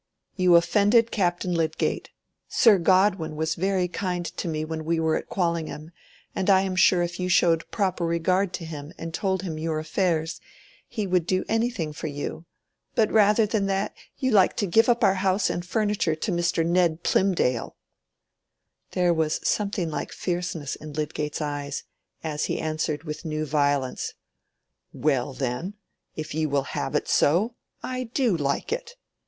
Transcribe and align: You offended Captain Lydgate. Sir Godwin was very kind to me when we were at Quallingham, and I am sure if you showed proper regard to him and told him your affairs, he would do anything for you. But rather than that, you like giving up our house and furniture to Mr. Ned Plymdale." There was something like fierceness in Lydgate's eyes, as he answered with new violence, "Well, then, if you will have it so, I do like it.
You 0.35 0.55
offended 0.55 1.11
Captain 1.11 1.53
Lydgate. 1.53 2.09
Sir 2.47 2.79
Godwin 2.79 3.35
was 3.35 3.53
very 3.53 3.87
kind 3.87 4.25
to 4.25 4.47
me 4.47 4.65
when 4.65 4.83
we 4.83 4.99
were 4.99 5.15
at 5.15 5.29
Quallingham, 5.29 5.91
and 6.33 6.49
I 6.49 6.61
am 6.61 6.75
sure 6.75 7.03
if 7.03 7.19
you 7.19 7.29
showed 7.29 7.69
proper 7.69 8.03
regard 8.03 8.51
to 8.53 8.65
him 8.65 8.93
and 8.97 9.13
told 9.13 9.43
him 9.43 9.59
your 9.59 9.77
affairs, 9.77 10.41
he 10.87 11.05
would 11.05 11.27
do 11.27 11.45
anything 11.47 11.93
for 11.93 12.07
you. 12.07 12.45
But 12.95 13.11
rather 13.11 13.45
than 13.45 13.67
that, 13.67 13.93
you 14.17 14.31
like 14.31 14.55
giving 14.57 14.89
up 14.91 15.03
our 15.03 15.13
house 15.13 15.51
and 15.51 15.63
furniture 15.63 16.15
to 16.15 16.31
Mr. 16.31 16.65
Ned 16.65 17.03
Plymdale." 17.03 17.75
There 18.93 19.13
was 19.13 19.39
something 19.47 19.91
like 19.91 20.11
fierceness 20.11 20.75
in 20.75 20.93
Lydgate's 20.93 21.41
eyes, 21.43 21.83
as 22.23 22.45
he 22.45 22.59
answered 22.59 23.03
with 23.03 23.23
new 23.23 23.45
violence, 23.45 24.15
"Well, 24.93 25.33
then, 25.35 25.75
if 26.15 26.33
you 26.33 26.49
will 26.49 26.63
have 26.73 26.95
it 26.95 27.07
so, 27.07 27.53
I 27.83 28.05
do 28.05 28.35
like 28.35 28.71
it. 28.73 28.95